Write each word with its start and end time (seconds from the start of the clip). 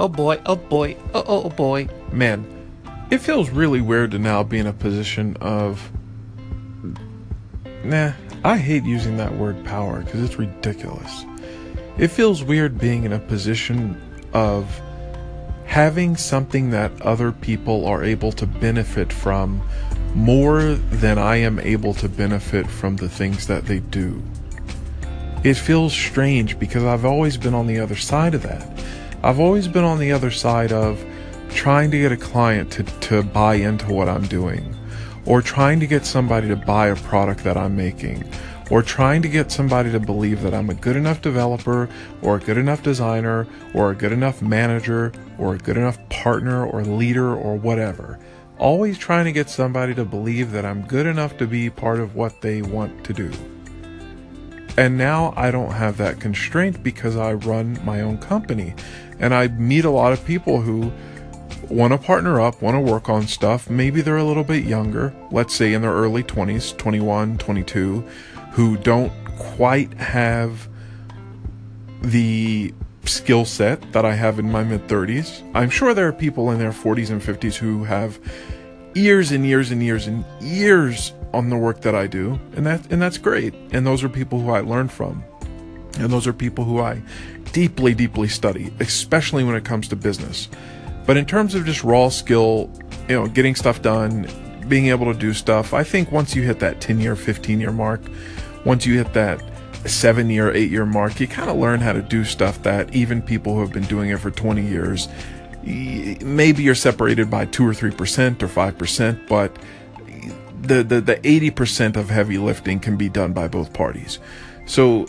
Oh 0.00 0.08
boy, 0.08 0.40
oh 0.46 0.56
boy, 0.56 0.96
oh, 1.12 1.22
oh, 1.26 1.42
oh 1.42 1.50
boy. 1.50 1.86
Man, 2.10 2.46
it 3.10 3.18
feels 3.18 3.50
really 3.50 3.82
weird 3.82 4.12
to 4.12 4.18
now 4.18 4.42
be 4.42 4.58
in 4.58 4.66
a 4.66 4.72
position 4.72 5.36
of. 5.42 5.92
Nah, 7.84 8.12
I 8.42 8.56
hate 8.56 8.84
using 8.84 9.18
that 9.18 9.34
word 9.34 9.62
power 9.66 10.02
because 10.02 10.22
it's 10.22 10.38
ridiculous. 10.38 11.26
It 11.98 12.08
feels 12.08 12.42
weird 12.42 12.78
being 12.78 13.04
in 13.04 13.12
a 13.12 13.18
position 13.18 14.00
of 14.32 14.80
having 15.66 16.16
something 16.16 16.70
that 16.70 17.02
other 17.02 17.30
people 17.30 17.84
are 17.84 18.02
able 18.02 18.32
to 18.32 18.46
benefit 18.46 19.12
from 19.12 19.60
more 20.14 20.62
than 20.62 21.18
I 21.18 21.36
am 21.36 21.60
able 21.60 21.92
to 21.94 22.08
benefit 22.08 22.66
from 22.66 22.96
the 22.96 23.08
things 23.10 23.48
that 23.48 23.66
they 23.66 23.80
do. 23.80 24.22
It 25.44 25.54
feels 25.54 25.92
strange 25.92 26.58
because 26.58 26.84
I've 26.84 27.04
always 27.04 27.36
been 27.36 27.52
on 27.52 27.66
the 27.66 27.80
other 27.80 27.96
side 27.96 28.34
of 28.34 28.42
that. 28.44 28.66
I've 29.22 29.38
always 29.38 29.68
been 29.68 29.84
on 29.84 29.98
the 29.98 30.12
other 30.12 30.30
side 30.30 30.72
of 30.72 31.04
trying 31.50 31.90
to 31.90 31.98
get 31.98 32.10
a 32.10 32.16
client 32.16 32.72
to, 32.72 32.84
to 32.84 33.22
buy 33.22 33.56
into 33.56 33.92
what 33.92 34.08
I'm 34.08 34.26
doing, 34.26 34.74
or 35.26 35.42
trying 35.42 35.78
to 35.80 35.86
get 35.86 36.06
somebody 36.06 36.48
to 36.48 36.56
buy 36.56 36.86
a 36.86 36.96
product 36.96 37.44
that 37.44 37.58
I'm 37.58 37.76
making, 37.76 38.24
or 38.70 38.82
trying 38.82 39.20
to 39.20 39.28
get 39.28 39.52
somebody 39.52 39.92
to 39.92 40.00
believe 40.00 40.40
that 40.40 40.54
I'm 40.54 40.70
a 40.70 40.74
good 40.74 40.96
enough 40.96 41.20
developer, 41.20 41.86
or 42.22 42.36
a 42.36 42.40
good 42.40 42.56
enough 42.56 42.82
designer, 42.82 43.46
or 43.74 43.90
a 43.90 43.94
good 43.94 44.12
enough 44.12 44.40
manager, 44.40 45.12
or 45.36 45.54
a 45.54 45.58
good 45.58 45.76
enough 45.76 45.98
partner, 46.08 46.64
or 46.64 46.82
leader, 46.82 47.34
or 47.34 47.56
whatever. 47.56 48.18
Always 48.56 48.96
trying 48.96 49.26
to 49.26 49.32
get 49.32 49.50
somebody 49.50 49.94
to 49.96 50.04
believe 50.06 50.50
that 50.52 50.64
I'm 50.64 50.86
good 50.86 51.04
enough 51.04 51.36
to 51.38 51.46
be 51.46 51.68
part 51.68 52.00
of 52.00 52.14
what 52.14 52.40
they 52.40 52.62
want 52.62 53.04
to 53.04 53.12
do. 53.12 53.30
And 54.76 54.96
now 54.96 55.34
I 55.36 55.50
don't 55.50 55.72
have 55.72 55.96
that 55.98 56.20
constraint 56.20 56.82
because 56.82 57.16
I 57.16 57.34
run 57.34 57.78
my 57.84 58.00
own 58.00 58.18
company. 58.18 58.74
And 59.18 59.34
I 59.34 59.48
meet 59.48 59.84
a 59.84 59.90
lot 59.90 60.12
of 60.12 60.24
people 60.24 60.60
who 60.62 60.92
want 61.68 61.92
to 61.92 61.98
partner 61.98 62.40
up, 62.40 62.62
want 62.62 62.74
to 62.74 62.80
work 62.80 63.08
on 63.08 63.26
stuff. 63.26 63.70
Maybe 63.70 64.00
they're 64.00 64.16
a 64.16 64.24
little 64.24 64.44
bit 64.44 64.64
younger, 64.64 65.14
let's 65.30 65.54
say 65.54 65.72
in 65.74 65.82
their 65.82 65.92
early 65.92 66.22
20s, 66.22 66.76
21, 66.76 67.38
22, 67.38 68.00
who 68.52 68.76
don't 68.78 69.12
quite 69.36 69.92
have 69.94 70.68
the 72.02 72.74
skill 73.04 73.44
set 73.44 73.92
that 73.92 74.04
I 74.04 74.14
have 74.14 74.38
in 74.38 74.50
my 74.50 74.64
mid 74.64 74.86
30s. 74.88 75.48
I'm 75.54 75.70
sure 75.70 75.94
there 75.94 76.08
are 76.08 76.12
people 76.12 76.50
in 76.50 76.58
their 76.58 76.72
40s 76.72 77.10
and 77.10 77.20
50s 77.20 77.56
who 77.56 77.84
have 77.84 78.18
years 78.94 79.30
and 79.30 79.46
years 79.46 79.70
and 79.70 79.82
years 79.82 80.06
and 80.06 80.24
years 80.40 81.12
on 81.32 81.48
the 81.48 81.56
work 81.56 81.82
that 81.82 81.94
I 81.94 82.06
do, 82.06 82.38
and 82.56 82.66
that 82.66 82.90
and 82.92 83.00
that's 83.00 83.18
great. 83.18 83.54
And 83.72 83.86
those 83.86 84.02
are 84.02 84.08
people 84.08 84.40
who 84.40 84.50
I 84.50 84.60
learn 84.60 84.88
from. 84.88 85.24
And 85.98 86.10
those 86.10 86.26
are 86.26 86.32
people 86.32 86.64
who 86.64 86.80
I 86.80 87.02
deeply 87.52 87.94
deeply 87.94 88.28
study, 88.28 88.72
especially 88.80 89.44
when 89.44 89.54
it 89.54 89.64
comes 89.64 89.88
to 89.88 89.96
business. 89.96 90.48
But 91.06 91.16
in 91.16 91.26
terms 91.26 91.54
of 91.54 91.64
just 91.64 91.82
raw 91.82 92.08
skill, 92.08 92.70
you 93.08 93.16
know, 93.16 93.26
getting 93.26 93.54
stuff 93.54 93.82
done, 93.82 94.28
being 94.68 94.86
able 94.86 95.12
to 95.12 95.18
do 95.18 95.34
stuff, 95.34 95.74
I 95.74 95.82
think 95.82 96.12
once 96.12 96.36
you 96.36 96.42
hit 96.42 96.60
that 96.60 96.80
10 96.80 97.00
year, 97.00 97.16
15 97.16 97.60
year 97.60 97.72
mark, 97.72 98.00
once 98.64 98.86
you 98.86 98.96
hit 98.96 99.12
that 99.14 99.42
seven 99.86 100.30
year, 100.30 100.52
eight 100.52 100.70
year 100.70 100.86
mark, 100.86 101.18
you 101.20 101.26
kind 101.26 101.50
of 101.50 101.56
learn 101.56 101.80
how 101.80 101.92
to 101.92 102.02
do 102.02 102.24
stuff 102.24 102.62
that 102.62 102.94
even 102.94 103.22
people 103.22 103.54
who 103.54 103.60
have 103.60 103.72
been 103.72 103.84
doing 103.84 104.10
it 104.10 104.20
for 104.20 104.30
20 104.30 104.64
years, 104.64 105.08
maybe 105.64 106.62
you're 106.62 106.74
separated 106.74 107.30
by 107.30 107.46
two 107.46 107.66
or 107.66 107.74
three 107.74 107.90
percent 107.90 108.42
or 108.42 108.48
five 108.48 108.76
percent, 108.78 109.26
but 109.28 109.54
the, 110.62 110.82
the, 110.82 111.00
the 111.00 111.16
80% 111.16 111.96
of 111.96 112.10
heavy 112.10 112.38
lifting 112.38 112.80
can 112.80 112.96
be 112.96 113.08
done 113.08 113.32
by 113.32 113.48
both 113.48 113.72
parties. 113.72 114.18
So 114.66 115.06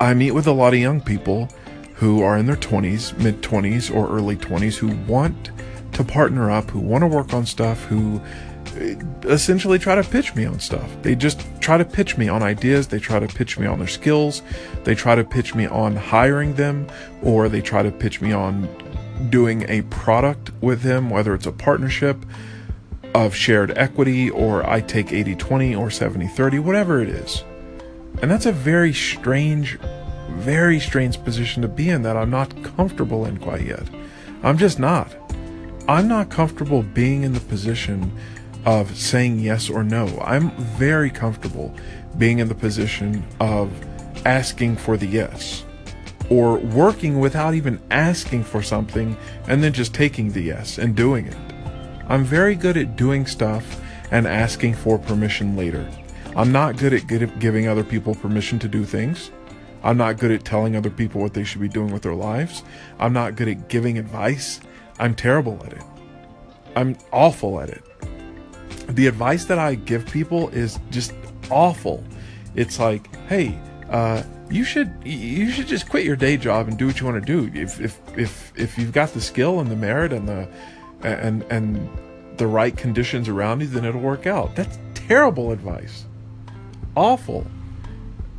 I 0.00 0.14
meet 0.14 0.32
with 0.32 0.46
a 0.46 0.52
lot 0.52 0.74
of 0.74 0.80
young 0.80 1.00
people 1.00 1.48
who 1.94 2.22
are 2.22 2.36
in 2.36 2.46
their 2.46 2.56
20s, 2.56 3.16
mid 3.18 3.42
20s, 3.42 3.94
or 3.94 4.08
early 4.08 4.36
20s 4.36 4.76
who 4.76 4.88
want 5.10 5.50
to 5.92 6.04
partner 6.04 6.50
up, 6.50 6.70
who 6.70 6.78
want 6.78 7.02
to 7.02 7.08
work 7.08 7.32
on 7.32 7.44
stuff, 7.44 7.84
who 7.84 8.20
eh, 8.76 8.94
essentially 9.24 9.78
try 9.78 9.94
to 9.94 10.08
pitch 10.08 10.34
me 10.34 10.44
on 10.44 10.60
stuff. 10.60 10.90
They 11.02 11.14
just 11.14 11.44
try 11.60 11.76
to 11.78 11.84
pitch 11.84 12.16
me 12.16 12.28
on 12.28 12.42
ideas, 12.42 12.86
they 12.86 13.00
try 13.00 13.18
to 13.18 13.26
pitch 13.26 13.58
me 13.58 13.66
on 13.66 13.78
their 13.78 13.88
skills, 13.88 14.42
they 14.84 14.94
try 14.94 15.14
to 15.14 15.24
pitch 15.24 15.54
me 15.54 15.66
on 15.66 15.96
hiring 15.96 16.54
them, 16.54 16.86
or 17.22 17.48
they 17.48 17.60
try 17.60 17.82
to 17.82 17.90
pitch 17.90 18.20
me 18.20 18.32
on 18.32 18.68
doing 19.30 19.68
a 19.68 19.82
product 19.82 20.52
with 20.60 20.82
them, 20.82 21.10
whether 21.10 21.34
it's 21.34 21.46
a 21.46 21.52
partnership 21.52 22.24
of 23.14 23.34
shared 23.34 23.76
equity 23.76 24.30
or 24.30 24.68
I 24.68 24.80
take 24.80 25.12
80 25.12 25.34
20 25.36 25.74
or 25.74 25.90
70 25.90 26.28
30, 26.28 26.58
whatever 26.58 27.00
it 27.02 27.08
is. 27.08 27.44
And 28.20 28.30
that's 28.30 28.46
a 28.46 28.52
very 28.52 28.92
strange 28.92 29.78
very 30.28 30.78
strange 30.78 31.22
position 31.24 31.62
to 31.62 31.68
be 31.68 31.88
in 31.88 32.02
that 32.02 32.16
I'm 32.16 32.30
not 32.30 32.62
comfortable 32.62 33.24
in 33.24 33.38
quite 33.38 33.62
yet. 33.62 33.88
I'm 34.42 34.58
just 34.58 34.78
not. 34.78 35.14
I'm 35.88 36.06
not 36.06 36.30
comfortable 36.30 36.82
being 36.82 37.22
in 37.22 37.32
the 37.32 37.40
position 37.40 38.12
of 38.64 38.96
saying 38.96 39.40
yes 39.40 39.70
or 39.70 39.82
no. 39.82 40.06
I'm 40.20 40.50
very 40.76 41.10
comfortable 41.10 41.74
being 42.18 42.38
in 42.38 42.48
the 42.48 42.54
position 42.54 43.24
of 43.40 43.70
asking 44.26 44.76
for 44.76 44.96
the 44.96 45.06
yes 45.06 45.64
or 46.30 46.58
working 46.58 47.20
without 47.20 47.54
even 47.54 47.80
asking 47.90 48.44
for 48.44 48.62
something 48.62 49.16
and 49.46 49.62
then 49.62 49.72
just 49.72 49.94
taking 49.94 50.30
the 50.32 50.42
yes 50.42 50.78
and 50.78 50.94
doing 50.94 51.26
it. 51.26 51.36
I'm 52.08 52.24
very 52.24 52.54
good 52.54 52.76
at 52.76 52.96
doing 52.96 53.26
stuff 53.26 53.80
and 54.10 54.26
asking 54.26 54.74
for 54.74 54.98
permission 54.98 55.56
later. 55.56 55.88
I'm 56.34 56.52
not 56.52 56.76
good 56.76 56.92
at 56.92 57.38
giving 57.38 57.68
other 57.68 57.84
people 57.84 58.14
permission 58.14 58.58
to 58.60 58.68
do 58.68 58.84
things. 58.84 59.30
I'm 59.82 59.96
not 59.96 60.18
good 60.18 60.30
at 60.30 60.44
telling 60.44 60.76
other 60.76 60.90
people 60.90 61.20
what 61.20 61.34
they 61.34 61.44
should 61.44 61.60
be 61.60 61.68
doing 61.68 61.92
with 61.92 62.02
their 62.02 62.14
lives. 62.14 62.62
I'm 62.98 63.12
not 63.12 63.36
good 63.36 63.48
at 63.48 63.68
giving 63.68 63.98
advice. 63.98 64.60
I'm 64.98 65.14
terrible 65.14 65.62
at 65.64 65.72
it. 65.72 65.82
I'm 66.74 66.96
awful 67.12 67.60
at 67.60 67.70
it. 67.70 67.82
The 68.88 69.06
advice 69.06 69.44
that 69.44 69.58
I 69.58 69.74
give 69.74 70.06
people 70.06 70.48
is 70.50 70.78
just 70.90 71.12
awful. 71.50 72.02
It's 72.54 72.78
like, 72.78 73.14
hey, 73.26 73.58
uh, 73.90 74.22
you 74.50 74.64
should 74.64 74.92
you 75.04 75.50
should 75.50 75.66
just 75.66 75.88
quit 75.88 76.04
your 76.04 76.16
day 76.16 76.36
job 76.36 76.68
and 76.68 76.78
do 76.78 76.86
what 76.86 77.00
you 77.00 77.06
want 77.06 77.24
to 77.24 77.48
do. 77.48 77.58
If 77.58 77.80
if 77.80 78.00
if 78.16 78.52
if 78.56 78.78
you've 78.78 78.92
got 78.92 79.10
the 79.10 79.20
skill 79.20 79.60
and 79.60 79.70
the 79.70 79.76
merit 79.76 80.12
and 80.12 80.26
the 80.26 80.48
and 81.02 81.44
and 81.50 81.88
the 82.36 82.46
right 82.46 82.76
conditions 82.76 83.28
around 83.28 83.60
you, 83.60 83.66
then 83.66 83.84
it'll 83.84 84.00
work 84.00 84.26
out. 84.26 84.54
That's 84.54 84.78
terrible 84.94 85.52
advice. 85.52 86.04
Awful 86.96 87.46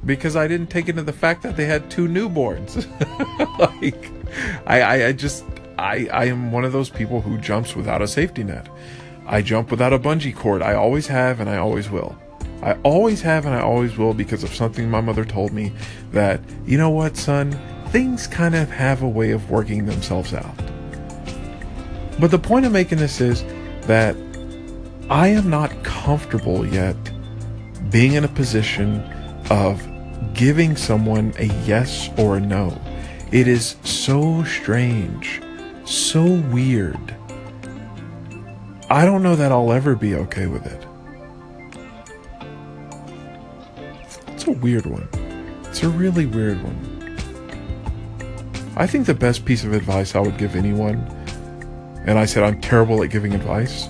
because 0.06 0.36
I 0.36 0.48
didn't 0.48 0.68
take 0.68 0.90
into 0.90 1.04
the 1.04 1.14
fact 1.14 1.44
that 1.44 1.58
they 1.58 1.66
had 1.66 1.90
two 1.90 2.08
newborns. 2.08 2.88
like, 3.60 4.12
I, 4.66 4.82
I, 4.82 5.08
I 5.08 5.12
just, 5.12 5.44
I, 5.78 6.08
I 6.12 6.26
am 6.26 6.52
one 6.52 6.64
of 6.64 6.72
those 6.72 6.90
people 6.90 7.22
who 7.22 7.38
jumps 7.38 7.76
without 7.76 8.02
a 8.02 8.08
safety 8.08 8.44
net. 8.44 8.70
I 9.26 9.42
jump 9.42 9.72
without 9.72 9.94
a 9.94 10.00
bungee 10.00 10.36
cord. 10.36 10.62
I 10.62 10.74
always 10.74 11.08
have 11.08 11.40
and 11.40 11.50
I 11.50 11.58
always 11.58 11.90
will. 11.90 12.18
I 12.62 12.74
always 12.84 13.22
have 13.22 13.46
and 13.46 13.54
I 13.54 13.62
always 13.62 13.98
will 13.98 14.14
because 14.14 14.44
of 14.44 14.54
something 14.54 14.90
my 14.90 15.02
mother 15.02 15.24
told 15.24 15.54
me 15.54 15.72
that, 16.12 16.42
you 16.66 16.78
know 16.78 16.90
what, 16.90 17.16
son, 17.16 17.58
things 17.90 18.28
kind 18.28 18.56
of 18.56 18.70
have 18.70 19.02
a 19.02 19.08
way 19.08 19.32
of 19.32 19.50
working 19.50 19.86
themselves 19.86 20.34
out. 20.34 20.60
But 22.20 22.32
the 22.32 22.40
point 22.40 22.66
of 22.66 22.72
making 22.72 22.98
this 22.98 23.22
is 23.22 23.44
that 23.88 24.16
I 25.10 25.30
am 25.30 25.50
not 25.50 25.84
comfortable 25.84 26.66
yet 26.66 26.98
being 27.90 28.14
in 28.14 28.24
a 28.24 28.28
position 28.28 29.02
of 29.50 29.82
giving 30.34 30.76
someone 30.76 31.34
a 31.40 31.46
yes 31.66 32.10
or 32.18 32.38
a 32.38 32.40
no. 32.40 32.80
It 33.32 33.48
is 33.48 33.78
so 33.84 34.44
strange, 34.44 35.42
so 35.86 36.24
weird. 36.24 37.16
I 38.90 39.06
don't 39.06 39.24
know 39.24 39.36
that 39.36 39.52
I'll 39.52 39.72
ever 39.72 39.96
be 39.96 40.16
okay 40.16 40.48
with 40.48 40.66
it. 40.66 40.86
It's 44.28 44.46
a 44.46 44.52
weird 44.52 44.86
one. 44.86 45.08
It's 45.66 45.84
a 45.84 45.90
really 45.90 46.26
weird 46.26 46.62
one. 46.64 46.86
I 48.76 48.88
think 48.88 49.06
the 49.06 49.14
best 49.14 49.46
piece 49.46 49.64
of 49.64 49.74
advice 49.74 50.16
I 50.16 50.20
would 50.20 50.38
give 50.38 50.56
anyone, 50.56 50.98
and 52.10 52.18
I 52.18 52.26
said 52.26 52.44
I'm 52.44 52.60
terrible 52.60 53.04
at 53.04 53.12
giving 53.12 53.36
advice, 53.36 53.88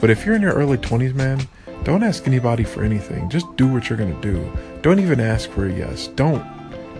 but 0.00 0.10
if 0.10 0.24
you're 0.24 0.36
in 0.36 0.42
your 0.42 0.52
early 0.52 0.78
20s, 0.78 1.12
man, 1.12 1.40
don't 1.82 2.04
ask 2.04 2.28
anybody 2.28 2.62
for 2.62 2.84
anything. 2.84 3.28
Just 3.28 3.56
do 3.56 3.66
what 3.66 3.88
you're 3.88 3.98
going 3.98 4.14
to 4.14 4.20
do. 4.20 4.48
Don't 4.80 5.00
even 5.00 5.18
ask 5.18 5.50
for 5.50 5.66
a 5.66 5.72
yes. 5.72 6.06
Don't. 6.06 6.46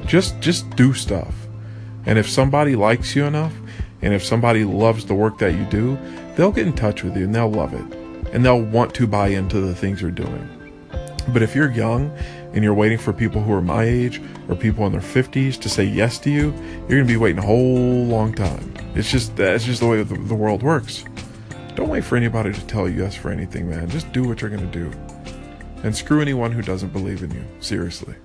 Just 0.04 0.40
just 0.40 0.68
do 0.70 0.92
stuff. 0.92 1.32
And 2.06 2.18
if 2.18 2.28
somebody 2.28 2.74
likes 2.74 3.14
you 3.14 3.24
enough 3.24 3.52
and 4.02 4.12
if 4.12 4.24
somebody 4.24 4.64
loves 4.64 5.04
the 5.04 5.14
work 5.14 5.38
that 5.38 5.54
you 5.54 5.64
do, 5.66 5.96
they'll 6.34 6.50
get 6.50 6.66
in 6.66 6.72
touch 6.72 7.04
with 7.04 7.16
you 7.16 7.22
and 7.22 7.34
they'll 7.34 7.48
love 7.48 7.72
it. 7.72 7.96
And 8.32 8.44
they'll 8.44 8.60
want 8.60 8.94
to 8.94 9.06
buy 9.06 9.28
into 9.28 9.60
the 9.60 9.76
things 9.76 10.02
you're 10.02 10.10
doing. 10.10 10.57
But 11.32 11.42
if 11.42 11.54
you're 11.54 11.70
young 11.70 12.10
and 12.54 12.64
you're 12.64 12.74
waiting 12.74 12.98
for 12.98 13.12
people 13.12 13.42
who 13.42 13.52
are 13.52 13.60
my 13.60 13.84
age 13.84 14.20
or 14.48 14.56
people 14.56 14.86
in 14.86 14.92
their 14.92 15.00
50s 15.00 15.60
to 15.60 15.68
say 15.68 15.84
yes 15.84 16.18
to 16.20 16.30
you, 16.30 16.52
you're 16.88 16.98
going 16.98 17.06
to 17.06 17.12
be 17.12 17.16
waiting 17.16 17.38
a 17.38 17.46
whole 17.46 18.04
long 18.04 18.32
time. 18.32 18.72
It's 18.94 19.10
just 19.10 19.36
that's 19.36 19.64
just 19.64 19.80
the 19.80 19.86
way 19.86 20.02
the, 20.02 20.14
the 20.14 20.34
world 20.34 20.62
works. 20.62 21.04
Don't 21.74 21.90
wait 21.90 22.04
for 22.04 22.16
anybody 22.16 22.52
to 22.52 22.66
tell 22.66 22.88
you 22.88 23.02
yes 23.02 23.14
for 23.14 23.30
anything, 23.30 23.68
man. 23.68 23.88
Just 23.88 24.10
do 24.12 24.24
what 24.24 24.40
you're 24.40 24.50
going 24.50 24.68
to 24.68 24.78
do. 24.78 24.90
And 25.84 25.94
screw 25.94 26.20
anyone 26.20 26.50
who 26.50 26.62
doesn't 26.62 26.92
believe 26.92 27.22
in 27.22 27.30
you. 27.30 27.44
Seriously. 27.60 28.16